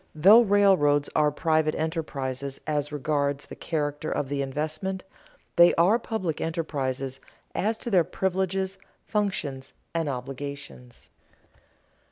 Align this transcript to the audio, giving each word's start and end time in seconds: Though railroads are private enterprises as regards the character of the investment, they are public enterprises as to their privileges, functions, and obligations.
Though 0.15 0.41
railroads 0.41 1.11
are 1.15 1.29
private 1.31 1.75
enterprises 1.75 2.59
as 2.65 2.91
regards 2.91 3.45
the 3.45 3.55
character 3.55 4.11
of 4.11 4.29
the 4.29 4.41
investment, 4.41 5.03
they 5.57 5.75
are 5.75 5.99
public 5.99 6.41
enterprises 6.41 7.19
as 7.53 7.77
to 7.77 7.91
their 7.91 8.03
privileges, 8.03 8.79
functions, 9.05 9.73
and 9.93 10.09
obligations. 10.09 11.07